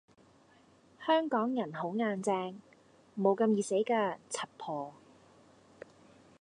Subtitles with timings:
[1.05, 2.55] 香港人好硬淨，
[3.17, 4.95] 無咁易死架，柒婆